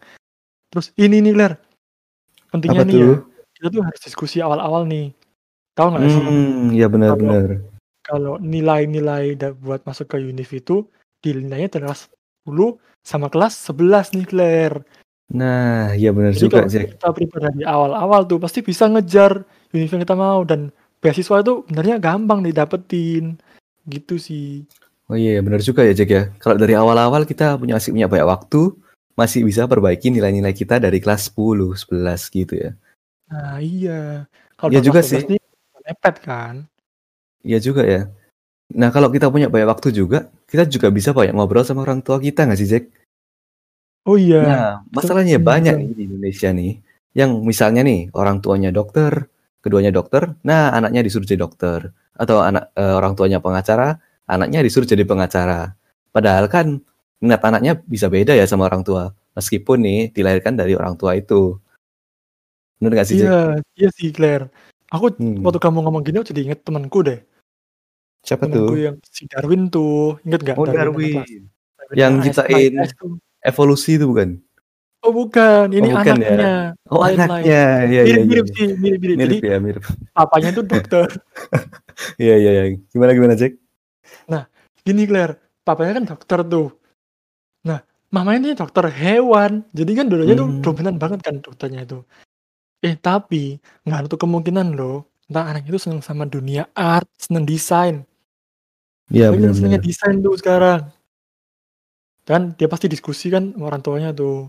Terus 0.70 0.94
ini 1.02 1.18
nih, 1.18 1.34
Ler. 1.34 1.54
Pentingnya 2.54 2.86
Apa 2.86 2.88
nih 2.88 2.94
ya, 2.94 3.06
tuh? 3.10 3.18
kita 3.58 3.68
tuh 3.74 3.82
harus 3.82 4.02
diskusi 4.06 4.38
awal-awal 4.38 4.86
nih. 4.86 5.10
Tahu 5.74 5.88
nggak 5.98 6.02
sih? 6.06 6.22
Hmm, 6.22 6.70
ya 6.78 6.88
benar 6.92 7.18
Kalau 8.06 8.38
nilai-nilai 8.38 9.34
buat 9.58 9.82
masuk 9.88 10.14
ke 10.14 10.18
univ 10.22 10.52
itu 10.54 10.86
dinilainya 11.26 11.74
dari 11.74 11.90
kelas 11.90 12.12
10 12.46 12.78
sama 13.02 13.34
kelas 13.34 13.54
11 13.66 14.14
nih, 14.14 14.28
Claire. 14.30 14.78
Nah, 15.32 15.96
iya 15.96 16.12
benar 16.12 16.36
Jadi 16.36 16.44
juga, 16.44 16.58
kalau 16.64 16.72
Jack. 16.72 16.88
kita 17.00 17.08
prepare 17.16 17.44
dari 17.56 17.64
awal-awal 17.64 18.28
tuh 18.28 18.40
pasti 18.44 18.60
bisa 18.60 18.92
ngejar 18.92 19.48
univ 19.72 19.88
yang 19.88 20.04
kita 20.04 20.16
mau 20.20 20.44
dan 20.44 20.76
beasiswa 21.00 21.40
itu 21.40 21.64
sebenarnya 21.66 21.96
gampang 22.04 22.44
didapetin. 22.44 23.40
Gitu 23.88 24.20
sih. 24.20 24.68
Oh 25.08 25.16
iya, 25.16 25.40
benar 25.40 25.64
juga 25.64 25.88
ya, 25.88 25.96
Jack 25.96 26.10
ya. 26.12 26.24
Kalau 26.40 26.60
dari 26.60 26.76
awal-awal 26.76 27.24
kita 27.24 27.56
punya 27.56 27.80
masih 27.80 27.96
punya 27.96 28.08
banyak 28.12 28.28
waktu, 28.28 28.62
masih 29.16 29.42
bisa 29.48 29.68
perbaiki 29.68 30.12
nilai-nilai 30.12 30.52
kita 30.52 30.80
dari 30.84 31.00
kelas 31.00 31.32
10, 31.32 31.76
11 31.80 32.28
gitu 32.32 32.54
ya. 32.56 32.72
Nah, 33.32 33.60
iya. 33.64 34.28
Kalau 34.60 34.72
Iya 34.72 34.80
udah 34.80 34.84
juga 34.84 35.00
kelas 35.00 35.10
sih. 35.12 35.24
12 35.24 35.32
nih 35.32 35.42
mepet 35.88 36.16
kan. 36.24 36.56
Iya 37.42 37.60
juga 37.64 37.84
ya. 37.88 38.02
Nah, 38.72 38.88
kalau 38.92 39.12
kita 39.12 39.28
punya 39.28 39.52
banyak 39.52 39.68
waktu 39.68 39.92
juga, 39.92 40.32
kita 40.48 40.64
juga 40.68 40.88
bisa 40.92 41.12
banyak 41.12 41.36
ngobrol 41.36 41.68
sama 41.68 41.84
orang 41.84 42.00
tua 42.00 42.20
kita 42.20 42.48
nggak 42.48 42.60
sih, 42.60 42.70
Jack? 42.72 42.84
Oh 44.10 44.18
iya. 44.18 44.42
Nah, 44.42 44.66
Betul, 44.90 44.96
masalahnya 44.98 45.38
bener 45.38 45.50
banyak 45.52 45.76
nih 45.78 45.94
di 45.94 46.04
Indonesia 46.10 46.50
nih, 46.50 46.72
yang 47.14 47.32
misalnya 47.46 47.82
nih 47.86 48.10
orang 48.18 48.42
tuanya 48.42 48.74
dokter, 48.74 49.30
keduanya 49.62 49.94
dokter, 49.94 50.34
nah 50.42 50.74
anaknya 50.74 51.06
disuruh 51.06 51.26
jadi 51.28 51.46
dokter, 51.46 51.94
atau 52.18 52.42
anak 52.42 52.74
eh, 52.74 52.96
orang 52.98 53.14
tuanya 53.14 53.38
pengacara, 53.38 54.02
anaknya 54.26 54.66
disuruh 54.66 54.90
jadi 54.90 55.06
pengacara. 55.06 55.78
Padahal 56.10 56.50
kan 56.50 56.82
minat 57.22 57.46
anaknya 57.46 57.78
bisa 57.78 58.10
beda 58.10 58.34
ya 58.34 58.50
sama 58.50 58.66
orang 58.66 58.82
tua, 58.82 59.14
meskipun 59.38 59.78
nih 59.86 60.00
dilahirkan 60.10 60.58
dari 60.58 60.74
orang 60.74 60.98
tua 60.98 61.14
itu. 61.14 61.62
Bener 62.82 62.98
nggak 62.98 63.08
sih? 63.08 63.22
Iya, 63.22 63.62
iya 63.78 63.90
sih 63.94 64.10
Claire. 64.10 64.50
Aku 64.90 65.14
Hmm, 65.16 65.46
waktu 65.46 65.62
kamu 65.62 65.78
ngomong 65.86 66.02
gini 66.02 66.20
aku 66.20 66.34
jadi 66.34 66.42
inget 66.52 66.66
temanku 66.66 67.06
deh. 67.06 67.22
siapa 68.26 68.50
Temanku 68.50 68.74
tuh? 68.74 68.78
yang 68.82 68.96
si 69.06 69.30
Darwin 69.30 69.70
tuh. 69.70 70.18
Ingat 70.26 70.40
nggak 70.42 70.58
Oh, 70.58 70.66
Darwin? 70.66 71.22
Darwin. 71.22 71.42
Darwin 71.78 71.96
Yang 71.96 72.14
AS, 72.18 72.26
ciptain. 72.34 72.74
Evolusi 73.42 73.98
itu 73.98 74.06
bukan? 74.06 74.38
Oh 75.02 75.10
bukan, 75.10 75.74
Oh, 75.74 75.78
ini 75.82 75.90
bukan 75.98 76.16
ya? 76.22 76.30
anaknya. 76.30 76.54
Oh, 76.94 77.02
Lain-lain. 77.02 77.26
anaknya. 77.26 77.42
Iya, 77.50 77.66
iya, 77.66 77.82
iya. 77.90 78.02
Mirip-mirip 78.06 78.46
iya. 78.46 78.54
sih, 78.54 78.68
mirip-mirip. 78.78 79.16
Jadi 79.18 79.36
Mirip 79.36 79.50
ya, 79.50 79.58
mirip. 79.58 79.84
papanya 80.14 80.50
tuh 80.54 80.64
dokter. 80.66 81.06
Iya, 82.22 82.36
iya, 82.38 82.52
iya. 82.54 82.64
Gimana, 82.90 83.12
gimana, 83.14 83.34
Jack? 83.34 83.58
Nah, 84.26 84.46
gini 84.82 85.06
Claire, 85.06 85.38
papanya 85.62 86.02
kan 86.02 86.06
dokter 86.06 86.40
tuh. 86.46 86.70
Nah, 87.66 87.82
mamanya 88.10 88.40
ini 88.42 88.58
dokter 88.58 88.86
hewan. 88.90 89.66
Jadi 89.70 89.92
kan 89.94 90.06
dua-duanya 90.10 90.36
tuh 90.38 90.48
Hmm. 90.50 90.62
dominan 90.62 90.96
banget 90.98 91.20
kan 91.22 91.36
dokternya 91.42 91.82
itu. 91.86 92.02
Eh, 92.82 92.98
tapi 92.98 93.58
nggak 93.86 94.00
ada 94.06 94.18
kemungkinan 94.18 94.74
loh. 94.74 95.06
Entah 95.30 95.46
anak 95.50 95.66
itu 95.66 95.78
seneng 95.78 96.02
sama 96.02 96.26
dunia 96.26 96.66
art, 96.74 97.06
seneng 97.18 97.46
desain. 97.46 98.02
Iya, 99.10 99.30
Lagi 99.30 99.50
senengnya 99.54 99.78
benar-benar. 99.78 99.86
desain 99.86 100.16
tuh 100.22 100.36
sekarang. 100.38 100.80
Kan 102.32 102.56
dia 102.56 102.72
pasti 102.72 102.88
diskusi 102.88 103.28
kan 103.28 103.52
sama 103.52 103.68
orang 103.68 103.84
tuanya 103.84 104.10
tuh. 104.16 104.48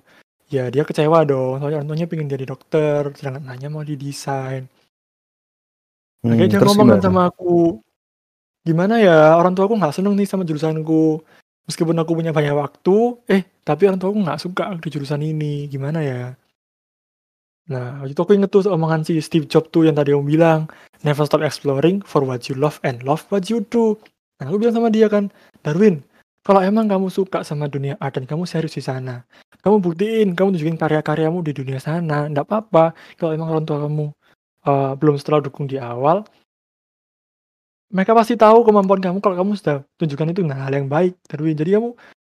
Ya 0.53 0.69
dia 0.69 0.87
kecewa 0.87 1.25
dong, 1.25 1.59
soalnya 1.59 1.81
orang 1.81 1.89
tuanya 1.89 2.07
pengen 2.07 2.29
jadi 2.29 2.45
dokter, 2.45 3.09
sedangkan 3.17 3.49
anaknya 3.49 3.69
mau 3.73 3.83
di 3.83 3.97
desain. 3.97 4.69
Hmm, 6.23 6.37
Akhirnya 6.37 6.61
dia 6.61 6.61
ngomong 6.61 6.89
kan 6.93 7.01
sama 7.01 7.23
aku, 7.33 7.81
gimana 8.63 9.01
ya 9.01 9.35
orang 9.35 9.57
tua 9.57 9.65
aku 9.67 9.81
nggak 9.81 9.97
seneng 9.97 10.15
nih 10.15 10.29
sama 10.29 10.45
jurusanku. 10.47 11.25
Meskipun 11.67 11.97
aku 11.97 12.13
punya 12.19 12.37
banyak 12.37 12.53
waktu, 12.53 13.23
eh 13.33 13.43
tapi 13.65 13.89
orang 13.89 13.97
tua 13.97 14.13
aku 14.13 14.21
nggak 14.21 14.41
suka 14.45 14.65
di 14.77 14.89
jurusan 14.93 15.23
ini, 15.25 15.71
gimana 15.73 16.05
ya? 16.05 16.37
Nah, 17.73 18.03
waktu 18.03 18.13
itu 18.13 18.21
aku 18.21 18.35
inget 18.35 18.51
tuh 18.51 18.67
omongan 18.69 19.07
si 19.07 19.23
Steve 19.23 19.47
Jobs 19.47 19.71
tuh 19.71 19.87
yang 19.87 19.95
tadi 19.95 20.11
om 20.13 20.27
bilang, 20.27 20.67
never 21.07 21.23
stop 21.25 21.41
exploring 21.41 22.03
for 22.03 22.27
what 22.27 22.45
you 22.51 22.59
love 22.59 22.83
and 22.83 23.07
love 23.07 23.23
what 23.33 23.47
you 23.47 23.63
do. 23.71 23.95
Nah, 24.43 24.51
aku 24.51 24.59
bilang 24.59 24.75
sama 24.75 24.91
dia 24.91 25.07
kan, 25.07 25.31
Darwin, 25.63 26.03
kalau 26.43 26.61
emang 26.63 26.87
kamu 26.91 27.07
suka 27.11 27.47
sama 27.47 27.71
dunia 27.71 27.95
art 28.03 28.19
dan 28.19 28.27
kamu 28.27 28.45
serius 28.51 28.75
di 28.75 28.83
sana, 28.83 29.23
kamu 29.63 29.79
buktiin, 29.79 30.29
kamu 30.35 30.59
tunjukin 30.59 30.79
karya-karyamu 30.79 31.39
di 31.47 31.53
dunia 31.55 31.79
sana, 31.79 32.27
nggak 32.31 32.47
apa-apa. 32.51 32.95
Kalau 33.19 33.33
emang 33.35 33.49
orang 33.55 33.65
tua 33.67 33.79
kamu 33.87 34.05
eh, 34.67 34.93
belum 34.99 35.15
setelah 35.19 35.41
dukung 35.47 35.67
di 35.71 35.79
awal, 35.79 36.27
mereka 37.93 38.17
pasti 38.17 38.35
tahu 38.35 38.65
kemampuan 38.67 38.99
kamu 39.05 39.19
kalau 39.21 39.37
kamu 39.39 39.53
sudah 39.55 39.85
tunjukkan 40.01 40.33
itu 40.33 40.41
dengan 40.43 40.65
hal 40.65 40.73
yang 40.73 40.89
baik, 40.89 41.15
Darwin. 41.29 41.55
Jadi 41.55 41.77
kamu 41.77 41.89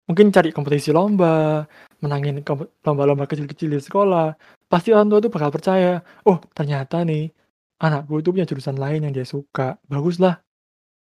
mungkin 0.07 0.27
cari 0.31 0.53
kompetisi 0.55 0.93
lomba, 0.95 1.65
menangin 2.05 2.45
lomba-lomba 2.85 3.25
kecil-kecil 3.27 3.75
di 3.75 3.81
sekolah. 3.81 4.37
Pasti 4.69 4.93
orang 4.93 5.09
tua 5.11 5.19
itu 5.25 5.31
bakal 5.33 5.51
percaya, 5.51 6.05
oh 6.29 6.39
ternyata 6.53 7.03
nih 7.03 7.33
anakku 7.83 8.21
itu 8.21 8.31
punya 8.31 8.47
jurusan 8.47 8.77
lain 8.77 9.09
yang 9.09 9.13
dia 9.17 9.27
suka. 9.27 9.81
Baguslah. 9.89 10.39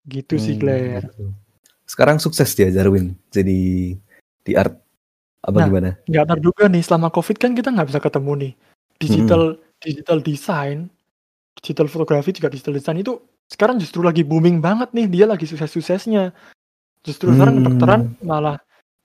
Gitu 0.10 0.42
sih, 0.42 0.58
Hmm, 0.58 0.62
Claire. 0.66 1.06
gitu. 1.08 1.41
Sekarang 1.92 2.24
sukses 2.24 2.48
dia 2.56 2.72
Darwin 2.72 3.20
jadi 3.28 3.60
di 4.48 4.52
art 4.56 4.80
apa 5.44 5.58
Nah, 5.60 5.68
gimana? 5.68 5.90
nggak 6.08 6.26
terduga 6.32 6.72
nih 6.72 6.80
selama 6.88 7.12
COVID 7.12 7.36
kan 7.36 7.52
kita 7.52 7.68
nggak 7.76 7.92
bisa 7.92 8.00
ketemu 8.00 8.32
nih. 8.40 8.54
Digital 8.96 9.42
digital 9.84 10.18
design, 10.24 10.78
digital 11.60 11.92
fotografi 11.92 12.32
juga 12.32 12.48
digital 12.48 12.80
design 12.80 13.04
itu 13.04 13.20
sekarang 13.52 13.76
justru 13.76 14.00
lagi 14.00 14.24
booming 14.24 14.64
banget 14.64 14.96
nih. 14.96 15.12
Dia 15.12 15.26
lagi 15.28 15.44
sukses-suksesnya. 15.44 16.32
Justru 17.04 17.36
sekarang 17.36 17.60
Hmm. 17.60 17.64
kedokteran 17.68 18.02
malah 18.24 18.56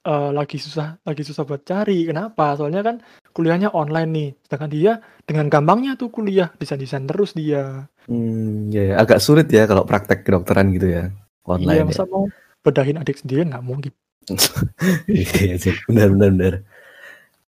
eh, 0.07 0.31
lagi 0.31 0.55
susah 0.55 0.95
lagi 1.03 1.27
susah 1.27 1.43
buat 1.43 1.67
cari. 1.67 2.07
Kenapa? 2.07 2.55
Soalnya 2.55 2.79
kan 2.79 3.03
kuliahnya 3.35 3.75
online 3.75 4.09
nih. 4.15 4.29
Sedangkan 4.47 4.71
dia 4.71 4.93
dengan 5.27 5.51
gampangnya 5.51 5.99
tuh 5.99 6.07
kuliah 6.07 6.47
desain-desain 6.55 7.03
terus 7.03 7.35
dia. 7.35 7.91
Hmm, 8.07 8.71
ya, 8.71 8.95
ya, 8.95 9.03
agak 9.03 9.19
sulit 9.19 9.51
ya 9.51 9.67
kalau 9.67 9.83
praktek 9.83 10.23
kedokteran 10.23 10.71
gitu 10.71 10.87
ya 10.87 11.11
Iya, 11.11 11.43
online 11.43 11.83
ya. 11.83 11.87
masa 11.91 12.07
mau 12.07 12.23
bedahin 12.67 12.99
adik 12.99 13.23
sendiri 13.23 13.47
nggak 13.47 13.63
mungkin. 13.63 13.93
Iya, 15.07 15.55
Jack. 15.55 15.87
Benar, 15.87 16.11
benar, 16.11 16.29
benar. 16.35 16.53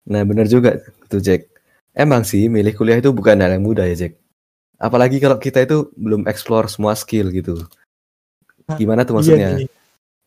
Nah, 0.05 0.21
benar 0.21 0.45
juga 0.45 0.77
tuh, 1.09 1.17
Jack. 1.17 1.49
Emang 1.97 2.21
sih, 2.21 2.45
milih 2.45 2.77
kuliah 2.77 3.01
itu 3.01 3.09
bukan 3.09 3.41
hal 3.41 3.57
yang 3.57 3.65
mudah 3.65 3.89
ya, 3.89 3.97
Jack. 4.05 4.21
Apalagi 4.77 5.17
kalau 5.17 5.41
kita 5.41 5.65
itu 5.65 5.89
belum 5.97 6.29
explore 6.29 6.69
semua 6.69 6.93
skill 6.93 7.33
gitu. 7.33 7.65
Nah, 8.69 8.77
Gimana 8.77 9.01
tuh 9.03 9.17
Iya 9.17 9.33
maksudnya? 9.35 9.49
nih. 9.65 9.69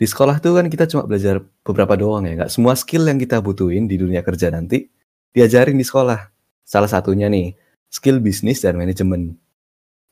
Di 0.03 0.07
sekolah 0.11 0.43
tuh 0.43 0.59
kan 0.59 0.67
kita 0.67 0.91
cuma 0.91 1.07
belajar 1.07 1.39
beberapa 1.63 1.95
doang 1.95 2.27
ya. 2.27 2.35
Nggak 2.43 2.51
semua 2.51 2.75
skill 2.75 3.07
yang 3.07 3.23
kita 3.23 3.39
butuhin 3.39 3.87
di 3.87 3.95
dunia 3.97 4.21
kerja 4.27 4.51
nanti 4.51 4.91
diajarin 5.31 5.79
di 5.79 5.87
sekolah. 5.87 6.21
Salah 6.67 6.91
satunya 6.91 7.31
nih, 7.31 7.55
skill 7.87 8.19
bisnis 8.19 8.61
dan 8.61 8.77
manajemen. 8.77 9.39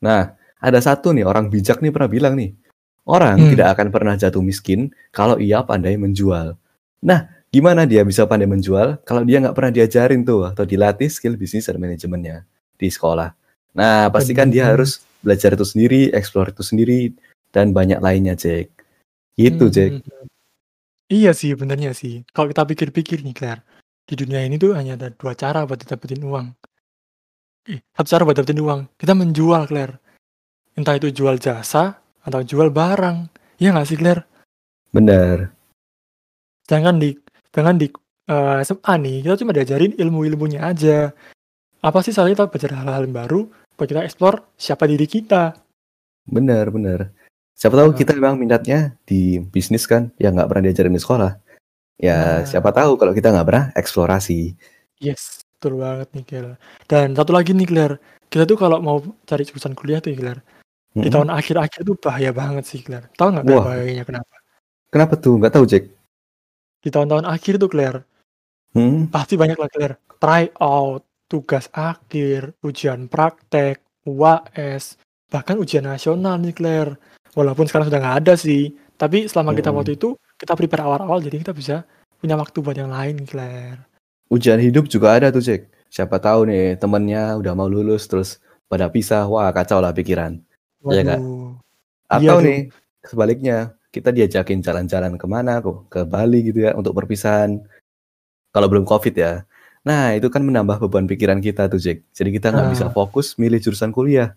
Nah, 0.00 0.38
ada 0.62 0.78
satu 0.78 1.10
nih 1.10 1.26
orang 1.26 1.50
bijak 1.50 1.82
nih 1.82 1.90
pernah 1.90 2.08
bilang 2.08 2.34
nih, 2.38 2.54
orang 3.08 3.36
Hmm. 3.38 3.50
tidak 3.54 3.68
akan 3.78 3.86
pernah 3.92 4.14
jatuh 4.16 4.42
miskin 4.44 4.92
kalau 5.10 5.36
ia 5.40 5.62
pandai 5.64 5.96
menjual. 5.96 6.56
Nah, 7.00 7.20
gimana 7.48 7.88
dia 7.88 8.04
bisa 8.04 8.28
pandai 8.28 8.46
menjual 8.46 9.00
kalau 9.08 9.24
dia 9.24 9.40
nggak 9.40 9.56
pernah 9.56 9.72
diajarin 9.72 10.22
tuh 10.22 10.50
atau 10.52 10.64
dilatih 10.68 11.08
skill 11.08 11.34
bisnis 11.40 11.66
dan 11.66 11.80
manajemennya 11.80 12.44
di 12.76 12.88
sekolah. 12.88 13.32
Nah, 13.76 14.10
pasti 14.10 14.34
kan 14.34 14.50
dia 14.50 14.70
harus 14.72 15.00
belajar 15.22 15.54
itu 15.54 15.62
sendiri, 15.62 16.10
explore 16.10 16.50
itu 16.50 16.64
sendiri, 16.64 17.14
dan 17.54 17.70
banyak 17.70 18.00
lainnya, 18.02 18.34
Jack. 18.34 18.72
Gitu, 19.36 19.68
Hmm, 19.68 19.74
Jack. 19.74 19.92
hmm, 19.94 20.02
hmm. 20.06 20.26
Iya 21.10 21.30
sih, 21.34 21.52
benernya 21.58 21.90
sih. 21.90 22.22
Kalau 22.30 22.46
kita 22.50 22.62
pikir-pikir 22.66 23.22
nih, 23.26 23.34
Claire, 23.34 23.62
di 24.06 24.14
dunia 24.14 24.42
ini 24.46 24.58
tuh 24.58 24.74
hanya 24.78 24.94
ada 24.94 25.10
dua 25.10 25.34
cara 25.34 25.66
buat 25.66 25.82
dapetin 25.82 26.22
uang. 26.22 26.54
Eh, 27.66 27.82
satu 27.94 28.08
cara 28.10 28.22
buat 28.26 28.36
dapetin 28.38 28.62
uang, 28.62 28.80
kita 28.96 29.12
menjual, 29.14 29.66
Claire. 29.66 29.98
Entah 30.78 30.94
itu 30.96 31.10
jual 31.10 31.36
jasa 31.42 31.98
atau 32.30 32.46
jual 32.46 32.70
barang. 32.70 33.28
Iya 33.58 33.74
nggak 33.74 33.88
sih, 33.90 33.98
Claire? 33.98 34.24
Benar. 34.94 35.50
Sedangkan 36.64 36.96
di, 37.02 37.10
sedangkan 37.50 37.76
di 37.76 37.86
eh, 38.30 38.58
SMA 38.62 38.94
nih, 39.02 39.16
kita 39.26 39.34
cuma 39.42 39.50
diajarin 39.50 39.92
ilmu-ilmunya 39.98 40.70
aja. 40.70 41.10
Apa 41.82 41.98
sih 42.04 42.14
salahnya 42.14 42.38
kita 42.38 42.46
belajar 42.46 42.70
hal-hal 42.78 43.02
yang 43.08 43.16
baru 43.16 43.40
buat 43.74 43.88
kita 43.88 44.04
explore 44.04 44.44
siapa 44.54 44.84
diri 44.86 45.08
kita. 45.08 45.56
Benar, 46.28 46.70
benar. 46.70 47.10
Siapa 47.56 47.74
tahu 47.76 47.92
Nah. 47.92 47.98
kita 47.98 48.12
memang 48.16 48.36
minatnya 48.38 48.96
di 49.04 49.40
bisnis 49.40 49.84
kan, 49.84 50.12
yang 50.16 50.36
nggak 50.36 50.48
pernah 50.48 50.64
diajarin 50.70 50.94
di 50.94 51.02
sekolah. 51.02 51.32
Ya, 52.00 52.40
Nah. 52.40 52.48
siapa 52.48 52.70
tahu 52.72 52.96
kalau 52.96 53.12
kita 53.12 53.28
nggak 53.34 53.46
pernah 53.48 53.64
eksplorasi. 53.76 54.56
Yes, 55.00 55.44
betul 55.56 55.80
banget 55.80 56.08
nih, 56.16 56.24
Claire. 56.24 56.54
Dan 56.88 57.16
satu 57.16 57.32
lagi 57.32 57.52
nih, 57.52 57.68
Claire. 57.68 57.96
Kita 58.30 58.46
tuh 58.46 58.56
kalau 58.56 58.78
mau 58.80 59.00
cari 59.26 59.42
jurusan 59.44 59.74
kuliah 59.74 59.98
tuh, 60.00 60.12
ya, 60.14 60.38
Di 60.90 61.06
tahun 61.06 61.30
akhir-akhir 61.30 61.80
tuh 61.86 61.96
bahaya 61.98 62.30
banget 62.34 62.64
sih, 62.66 62.82
Claire. 62.82 63.06
Tahu 63.14 63.28
nggak 63.30 63.46
bahayanya 63.46 64.04
kenapa? 64.04 64.34
Kenapa 64.90 65.14
tuh? 65.14 65.38
Nggak 65.38 65.54
tahu, 65.54 65.64
Jack. 65.66 65.84
di 66.80 66.88
tahun-tahun 66.88 67.28
akhir 67.28 67.60
tuh 67.60 67.68
Claire, 67.68 68.00
Hmm, 68.72 69.10
pasti 69.10 69.34
banyak 69.36 69.58
lah 69.58 69.68
Claire, 69.68 69.94
try 70.16 70.48
out, 70.56 71.04
tugas 71.28 71.68
akhir, 71.74 72.56
ujian 72.64 73.04
praktek, 73.04 73.84
UAS, 74.08 74.96
bahkan 75.28 75.60
ujian 75.60 75.84
nasional 75.84 76.40
nih 76.40 76.56
Claire. 76.56 76.96
Walaupun 77.36 77.68
sekarang 77.68 77.92
sudah 77.92 78.00
nggak 78.00 78.18
ada 78.24 78.34
sih, 78.40 78.72
tapi 78.96 79.28
selama 79.28 79.52
kita 79.52 79.68
Mm-mm. 79.68 79.78
waktu 79.82 79.92
itu 80.00 80.08
kita 80.40 80.56
prepare 80.56 80.82
awal-awal 80.88 81.20
jadi 81.20 81.36
kita 81.44 81.52
bisa 81.52 81.84
punya 82.16 82.34
waktu 82.34 82.58
buat 82.64 82.74
yang 82.74 82.88
lain 82.90 83.28
Claire. 83.28 83.84
ujian 84.30 84.56
hidup 84.56 84.86
juga 84.88 85.18
ada 85.18 85.28
tuh, 85.28 85.42
Cek. 85.44 85.68
Siapa 85.90 86.16
tahu 86.16 86.48
nih 86.48 86.78
temennya 86.78 87.34
udah 87.36 87.52
mau 87.52 87.66
lulus 87.66 88.06
terus 88.08 88.38
pada 88.70 88.86
pisah, 88.88 89.26
wah 89.26 89.50
kacau 89.52 89.82
lah 89.82 89.90
pikiran. 89.92 90.38
Iya? 90.88 91.16
Waduh. 91.20 91.56
Atau 92.10 92.36
Iya, 92.40 92.46
nih 92.46 92.58
sebaliknya, 93.06 93.56
kita 93.94 94.10
diajakin 94.14 94.60
jalan-jalan 94.64 95.14
ke 95.20 95.26
mana 95.28 95.60
kok, 95.62 95.86
ke 95.92 96.00
Bali 96.06 96.46
gitu 96.46 96.66
ya 96.66 96.72
untuk 96.74 96.94
perpisahan. 96.96 97.60
Kalau 98.54 98.66
belum 98.70 98.86
COVID 98.88 99.14
ya. 99.14 99.44
Nah, 99.86 100.12
itu 100.16 100.28
kan 100.28 100.42
menambah 100.44 100.82
beban 100.86 101.06
pikiran 101.08 101.40
kita 101.40 101.70
tuh, 101.72 101.80
Jack. 101.80 102.04
Jadi 102.12 102.30
kita 102.36 102.52
nggak 102.52 102.66
Nah. 102.68 102.72
bisa 102.74 102.86
fokus 102.92 103.38
milih 103.40 103.60
jurusan 103.62 103.94
kuliah. 103.94 104.34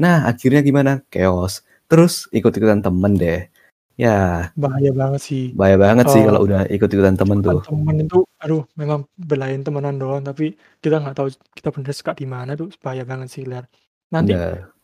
Nah, 0.00 0.28
akhirnya 0.28 0.60
gimana? 0.64 1.02
Chaos. 1.12 1.64
Terus 1.90 2.28
ikut-ikutan 2.32 2.80
temen 2.84 3.14
deh. 3.16 3.48
Ya, 3.96 4.52
bahaya 4.60 4.92
banget 4.92 5.20
sih. 5.24 5.44
bahaya 5.56 5.80
banget 5.80 6.12
sih 6.12 6.20
Oh. 6.20 6.26
kalau 6.28 6.40
udah 6.44 6.68
ikut-ikutan 6.68 7.16
temen 7.16 7.40
tuh. 7.40 7.64
Teman 7.64 7.96
itu, 8.04 8.28
aduh, 8.44 8.68
memang 8.76 9.08
belain 9.16 9.64
temenan 9.64 9.96
doang, 9.96 10.20
tapi 10.20 10.52
kita 10.84 11.00
nggak 11.00 11.16
tahu 11.16 11.28
kita 11.56 11.72
bener 11.72 11.92
suka 11.96 12.12
di 12.12 12.28
mana 12.28 12.52
tuh 12.60 12.68
bahaya 12.84 13.08
banget 13.08 13.32
sih, 13.32 13.42
Claire. 13.48 13.72
Nanti 14.12 14.36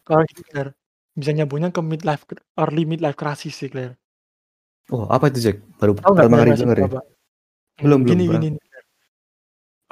kalau 0.08 0.24
gitu, 0.24 0.72
bisa 1.12 1.30
nyambungnya 1.32 1.70
ke 1.70 1.80
midlife 1.84 2.24
early 2.56 2.88
midlife 2.88 3.16
crisis 3.16 3.54
sih, 3.56 3.68
Claire. 3.68 3.96
Oh, 4.90 5.06
apa 5.08 5.30
itu, 5.30 5.38
Jack? 5.50 5.56
Baru 5.78 5.96
Tahu 5.96 6.16
pertama 6.16 6.42
kali 6.42 6.52
denger 6.58 6.78
ya? 6.78 6.88
Belum, 7.80 8.00
belum, 8.04 8.16
Gini, 8.18 8.24
gini. 8.28 8.58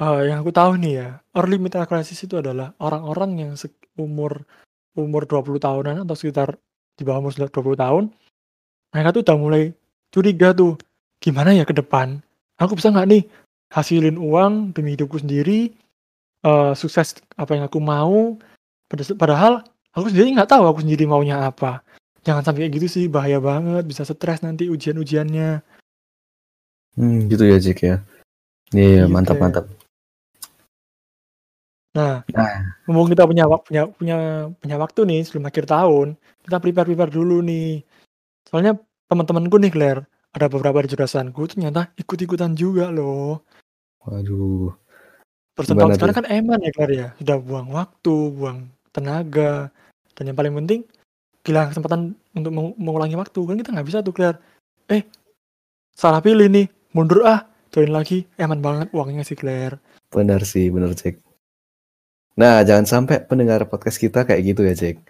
Eh, 0.01 0.21
yang 0.33 0.41
aku 0.41 0.49
tahu 0.49 0.81
nih 0.81 0.93
ya, 0.97 1.09
early 1.37 1.61
midlife 1.61 1.85
crisis 1.85 2.25
itu 2.25 2.41
adalah 2.41 2.73
orang-orang 2.81 3.31
yang 3.37 3.53
umur 4.01 4.49
umur 4.97 5.23
20 5.29 5.61
tahunan 5.61 6.09
atau 6.09 6.17
sekitar 6.17 6.57
di 6.97 7.05
bawah 7.05 7.29
umur 7.29 7.37
20 7.37 7.77
tahun, 7.77 8.05
mereka 8.97 9.09
tuh 9.13 9.23
udah 9.29 9.37
mulai 9.37 9.63
curiga 10.09 10.57
tuh, 10.57 10.81
gimana 11.21 11.53
ya 11.53 11.69
ke 11.69 11.77
depan? 11.77 12.17
Aku 12.57 12.81
bisa 12.81 12.89
nggak 12.89 13.09
nih 13.13 13.23
hasilin 13.71 14.17
uang 14.17 14.73
demi 14.73 14.97
hidupku 14.97 15.21
sendiri, 15.21 15.71
eh, 16.49 16.73
sukses 16.73 17.21
apa 17.37 17.61
yang 17.61 17.69
aku 17.69 17.79
mau, 17.79 18.41
pada- 18.89 19.17
padahal 19.21 19.53
aku 19.95 20.07
sendiri 20.11 20.35
nggak 20.35 20.51
tahu 20.51 20.65
aku 20.71 20.81
sendiri 20.83 21.05
maunya 21.07 21.47
apa. 21.47 21.83
Jangan 22.21 22.45
sampai 22.45 22.69
kayak 22.69 22.75
gitu 22.77 22.87
sih, 22.89 23.05
bahaya 23.09 23.41
banget, 23.41 23.83
bisa 23.89 24.05
stres 24.05 24.45
nanti 24.45 24.69
ujian-ujiannya. 24.69 25.65
Hmm, 27.01 27.27
gitu 27.33 27.49
ya, 27.49 27.57
Jack 27.57 27.81
ya. 27.81 27.97
Iya, 28.77 29.09
Gitu. 29.09 29.13
mantap, 29.13 29.37
mantap. 29.41 29.65
Nah, 31.91 32.23
Nah. 32.31 32.79
mumpung 32.87 33.11
kita 33.11 33.27
punya 33.27 33.51
punya 33.67 33.83
punya 33.91 34.17
punya 34.63 34.77
waktu 34.79 35.01
nih 35.11 35.21
sebelum 35.27 35.51
akhir 35.51 35.67
tahun, 35.67 36.15
kita 36.47 36.63
prepare 36.63 36.87
prepare 36.87 37.11
dulu 37.11 37.43
nih. 37.43 37.83
Soalnya 38.47 38.79
teman-temanku 39.11 39.59
nih 39.59 39.73
Claire, 39.75 40.01
ada 40.31 40.47
beberapa 40.47 40.87
di 40.87 40.95
jurusanku 40.95 41.43
ternyata 41.51 41.91
ikut-ikutan 41.99 42.55
juga 42.55 42.95
loh. 42.95 43.43
Waduh. 44.07 44.71
Persen 45.59 45.75
tahun 45.75 45.99
sekarang 45.99 46.17
kan 46.23 46.27
eman 46.31 46.63
ya 46.63 46.71
Claire 46.71 46.95
ya, 46.95 47.09
sudah 47.19 47.37
buang 47.43 47.69
waktu, 47.75 48.15
buang 48.39 48.71
tenaga, 48.95 49.75
dan 50.21 50.29
yang 50.29 50.37
paling 50.37 50.53
penting 50.53 50.85
kehilangan 51.41 51.73
kesempatan 51.73 52.01
untuk 52.37 52.53
meng- 52.53 52.77
mengulangi 52.77 53.17
waktu 53.17 53.41
kan 53.41 53.57
kita 53.57 53.73
nggak 53.73 53.89
bisa 53.89 54.05
tuh 54.05 54.13
Claire. 54.13 54.37
Eh, 54.93 55.09
salah 55.97 56.21
pilih 56.21 56.53
nih, 56.53 56.69
mundur 56.93 57.25
ah, 57.25 57.49
join 57.73 57.89
lagi, 57.89 58.29
eman 58.37 58.61
banget 58.61 58.93
uangnya 58.93 59.25
sih 59.25 59.33
Claire. 59.33 59.81
Benar 60.13 60.45
sih, 60.45 60.69
benar, 60.69 60.93
Jack. 60.93 61.25
Nah, 62.37 62.61
jangan 62.61 62.85
sampai 62.85 63.25
pendengar 63.25 63.65
podcast 63.73 63.97
kita 63.97 64.29
kayak 64.29 64.43
gitu 64.45 64.61
ya, 64.69 64.77
Jack. 64.77 65.01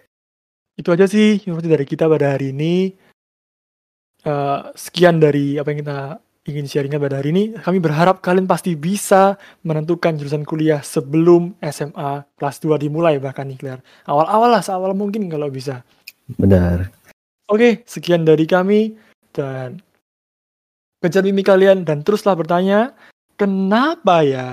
Itu 0.79 0.95
aja 0.95 1.03
sih 1.11 1.43
informasi 1.43 1.67
dari 1.67 1.83
kita 1.83 2.07
pada 2.07 2.39
hari 2.39 2.55
ini. 2.55 2.95
Eh, 4.23 4.59
sekian 4.79 5.19
dari 5.19 5.59
apa 5.59 5.67
yang 5.75 5.79
kita 5.83 5.99
ingin 6.45 6.65
sharingkan 6.65 7.01
pada 7.01 7.21
hari 7.21 7.29
ini. 7.33 7.43
Kami 7.57 7.77
berharap 7.77 8.21
kalian 8.25 8.49
pasti 8.49 8.73
bisa 8.73 9.37
menentukan 9.61 10.17
jurusan 10.17 10.41
kuliah 10.41 10.81
sebelum 10.81 11.53
SMA 11.61 12.25
kelas 12.37 12.57
2 12.63 12.81
dimulai 12.81 13.21
bahkan 13.21 13.45
nih 13.45 13.57
Claire. 13.57 13.81
Awal-awal 14.09 14.49
lah, 14.57 14.61
seawal 14.65 14.97
mungkin 14.97 15.29
kalau 15.29 15.51
bisa. 15.53 15.85
Benar. 16.37 16.89
Oke, 17.51 17.83
sekian 17.85 18.23
dari 18.23 18.47
kami 18.47 18.95
dan 19.35 19.83
kejar 21.03 21.25
mimpi 21.25 21.43
kalian 21.43 21.83
dan 21.83 22.01
teruslah 22.01 22.33
bertanya, 22.33 22.95
kenapa 23.35 24.23
ya? 24.23 24.49